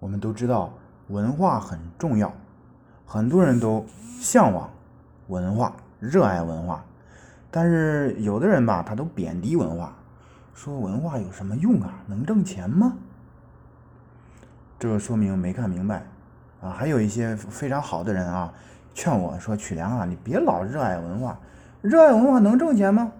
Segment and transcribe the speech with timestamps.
[0.00, 0.72] 我们都知道
[1.08, 2.32] 文化很重要，
[3.06, 3.84] 很多人都
[4.18, 4.68] 向往
[5.28, 6.82] 文化，热爱文化。
[7.50, 9.92] 但是有的人吧，他都贬低文化，
[10.54, 12.02] 说文化有什么用啊？
[12.06, 12.94] 能挣钱吗？
[14.78, 16.02] 这说明没看明白
[16.62, 16.70] 啊！
[16.70, 18.50] 还有一些非常好的人啊，
[18.94, 21.38] 劝我说：“曲良啊，你别老热爱文化，
[21.82, 23.12] 热爱文化能挣钱吗？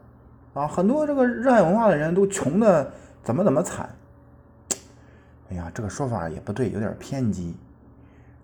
[0.55, 2.91] 啊，很多这个热爱文化的人都穷的
[3.23, 3.91] 怎么怎么惨。”
[5.51, 7.57] 哎呀，这个说法也不对，有点偏激。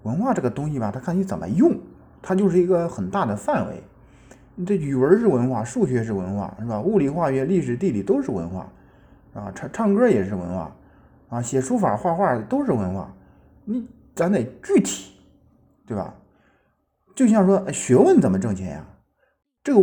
[0.03, 1.79] 文化这个东西吧，它看你怎么用，
[2.21, 3.83] 它就是一个很大的范围。
[4.67, 6.81] 这语文是文化，数学是文化，是吧？
[6.81, 8.73] 物理、化学、历史、地理都是文化，
[9.35, 10.77] 啊，唱唱歌也是文化，
[11.29, 13.15] 啊，写书法、画画都是文化。
[13.65, 15.13] 你咱得具体，
[15.87, 16.15] 对吧？
[17.15, 18.87] 就像说学问怎么挣钱呀？
[19.63, 19.81] 这个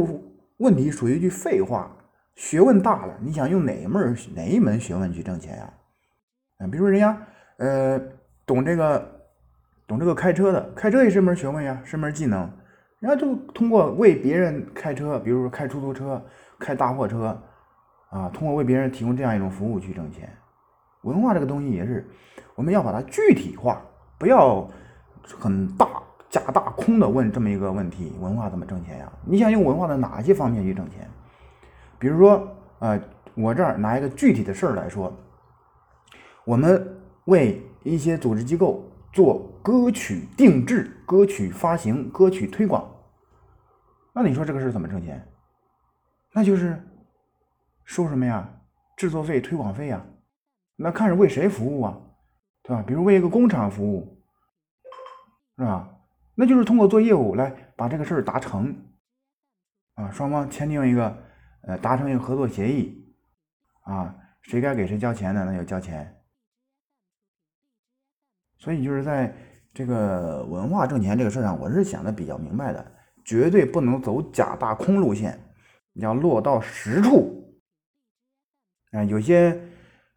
[0.58, 1.90] 问题属于一句废话。
[2.36, 5.73] 学问大了，你想用哪一门哪一门学问去挣钱呀？
[6.70, 7.17] 比如说人家，
[7.58, 7.99] 呃，
[8.45, 9.12] 懂这个，
[9.88, 12.50] 懂这个开车的，开车也是门学问呀，是门技能。
[13.00, 16.23] 人家就通过为别人开车，比如说开出租车、
[16.58, 17.38] 开大货车，
[18.09, 20.30] 啊，通过为别人提供这样一种服务去挣钱。
[21.02, 22.08] 文化这个东西也是，
[22.55, 23.81] 我们要把它具体化，
[24.17, 24.66] 不要
[25.38, 25.88] 很大
[26.30, 29.11] 假大空的问这么一个问题：文化怎么挣钱呀？
[29.25, 31.09] 你想用文化的哪些方面去挣钱？
[32.00, 32.48] 比如说，
[32.80, 33.00] 呃，
[33.36, 35.14] 我这儿拿一个具体的事儿来说。
[36.45, 42.89] 我们为一些组织机构做歌曲定制、歌曲发行、歌曲推广，
[44.13, 45.25] 那你说这个事怎么挣钱？
[46.33, 46.81] 那就是
[47.86, 48.49] 收什么呀？
[48.97, 50.05] 制作费、推广费呀。
[50.75, 51.97] 那看是为谁服务啊？
[52.64, 52.83] 对吧？
[52.86, 54.23] 比如为一个工厂服务，
[55.58, 55.89] 是吧？
[56.36, 58.75] 那就是通过做业务来把这个事儿达成
[59.94, 61.16] 啊，双方签订一个
[61.61, 63.14] 呃，达成一个合作协议
[63.83, 66.19] 啊，谁该给谁交钱的，那就交钱。
[68.64, 69.36] 所以就是在
[69.73, 72.92] 这个文化挣钱这个事上，我是想的比较明白的，
[73.25, 75.38] 绝对不能走假大空路线，
[75.95, 77.43] 要落到实处。
[78.93, 79.60] 啊，有些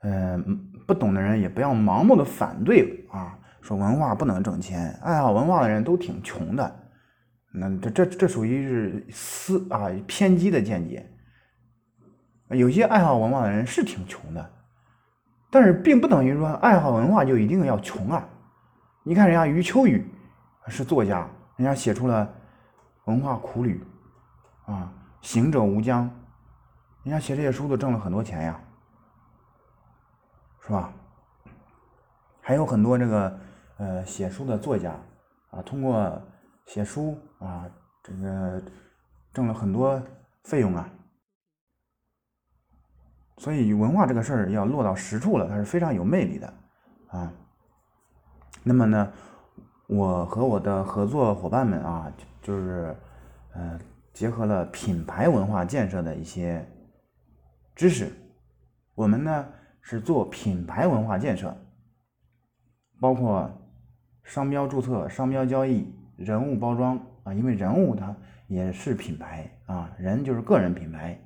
[0.02, 6.76] 嗯不懂的人也不要盲目的反对啊，说文化不能挣钱，爱好文化的人都挺穷的，
[7.52, 11.04] 那这这这属于是私啊偏激的见解。
[12.50, 14.50] 有些爱好文化的人是挺穷的，
[15.50, 18.28] 但是并不等于说爱好文化就一定要穷啊。
[19.08, 20.04] 你看，人家余秋雨
[20.66, 22.26] 是作家，人家写出了
[23.04, 23.80] 《文化苦旅》
[24.72, 24.92] 啊，
[25.24, 26.06] 《行者无疆》，
[27.04, 28.60] 人家写这些书都挣了很多钱呀，
[30.60, 30.92] 是吧？
[32.40, 33.38] 还有很多这个
[33.76, 34.92] 呃写书的作家
[35.50, 36.20] 啊，通过
[36.64, 37.64] 写书啊，
[38.02, 38.60] 这个
[39.32, 40.02] 挣了很多
[40.42, 40.90] 费用啊。
[43.38, 46.54] 所以文化这个事儿要落到实处了，它是非常有魅力的
[47.10, 47.32] 啊。
[48.68, 49.12] 那么呢，
[49.86, 52.12] 我和我的合作伙伴们啊，
[52.42, 52.96] 就是，
[53.54, 53.78] 呃，
[54.12, 56.66] 结合了品牌文化建设的一些
[57.76, 58.12] 知识，
[58.96, 59.46] 我们呢
[59.80, 61.56] 是做品牌文化建设，
[63.00, 63.48] 包括
[64.24, 68.16] 商标注册、商标交易、人物包装啊，因为人物它
[68.48, 71.16] 也是品牌啊，人就是个人品牌，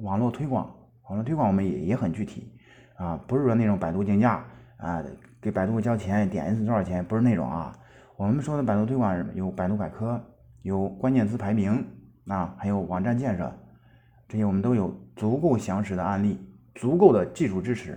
[0.00, 0.68] 网络推广，
[1.04, 2.52] 网络推广我们也也很具体
[2.96, 4.44] 啊，不是说那种百度竞价
[4.78, 5.04] 啊。
[5.40, 7.04] 给百度交钱，点一次多少钱？
[7.04, 7.76] 不是那种啊。
[8.16, 10.20] 我们说的百度推广有百度百科，
[10.62, 11.86] 有关键词排名
[12.26, 13.52] 啊，还有网站建设，
[14.28, 16.38] 这些我们都有足够详实的案例，
[16.74, 17.96] 足够的技术支持。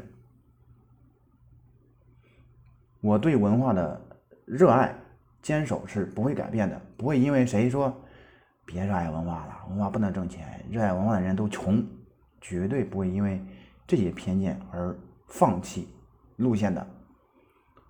[3.02, 4.00] 我对文化的
[4.46, 4.96] 热爱
[5.42, 7.92] 坚守是不会改变的，不会因为谁说
[8.64, 11.84] 别热爱文化了，文化不能挣钱，热爱文化的人都穷，
[12.40, 13.44] 绝对不会因为
[13.88, 14.96] 这些偏见而
[15.28, 15.88] 放弃
[16.36, 16.86] 路线的。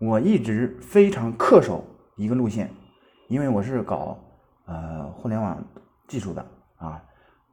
[0.02, 1.86] 我一直非常恪守
[2.16, 2.72] 一个路线，
[3.28, 4.18] 因为我是搞
[4.66, 5.64] 呃互联网
[6.08, 6.44] 技术的
[6.78, 7.00] 啊，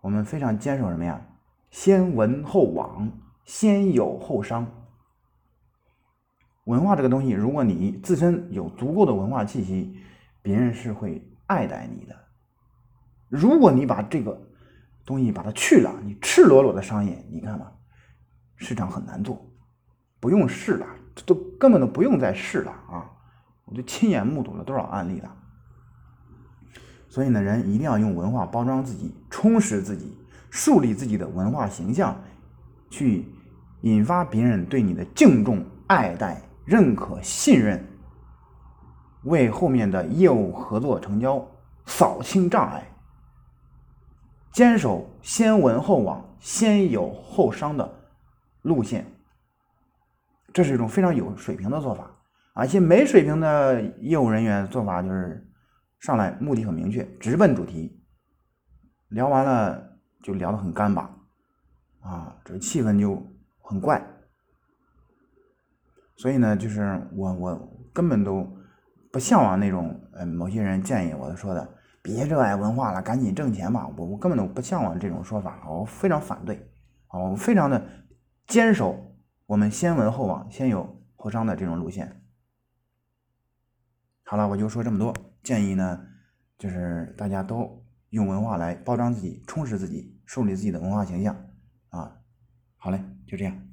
[0.00, 1.20] 我们非常坚守什么呀？
[1.70, 3.06] 先文后网，
[3.44, 4.66] 先有后商。
[6.64, 10.00] 文化这个东西，如果你自身有足够的文化气息，
[10.40, 12.16] 别人是会爱戴你的。
[13.28, 14.40] 如果你把这个
[15.04, 17.70] 东西把它去了，你赤裸裸的商业，你看吧，
[18.56, 19.38] 市场很难做，
[20.18, 20.86] 不用试了。
[21.26, 23.10] 都根本都不用再试了啊！
[23.64, 25.34] 我就亲眼目睹了多少案例了。
[27.08, 30.16] 所以呢，人一定要用文化包装自己，充实自己，
[30.50, 32.18] 树立自己的文化形象，
[32.90, 33.26] 去
[33.82, 37.82] 引发别人对你的敬重、爱戴、认可、信任，
[39.24, 41.46] 为后面的业务合作成交
[41.86, 42.86] 扫清障碍，
[44.52, 47.90] 坚守先文后网、先有后商的
[48.62, 49.06] 路线。
[50.58, 52.10] 这是一种非常有水平的做法
[52.54, 55.48] 啊，一些没水平的业务人员做法就是
[56.00, 58.02] 上来目的很明确，直奔主题，
[59.10, 59.80] 聊完了
[60.20, 61.16] 就聊得很干巴，
[62.00, 63.24] 啊，这气氛就
[63.60, 64.04] 很怪。
[66.16, 68.44] 所以呢，就是我我根本都
[69.12, 71.68] 不向往那种，呃，某些人建议我说的，
[72.02, 73.86] 别热爱文化了，赶紧挣钱吧。
[73.96, 76.68] 我我根本都不向往这种说法，我非常反对，
[77.06, 77.80] 啊，我非常的
[78.48, 79.07] 坚守
[79.48, 82.22] 我们先文后网，先有后商的这种路线。
[84.22, 85.14] 好了，我就说这么多。
[85.42, 86.06] 建议呢，
[86.58, 91.48] 就是大家都用文化来包装自己，充实自己，树立自己的文化形象
[91.88, 92.20] 啊。
[92.76, 93.67] 好嘞，就这样。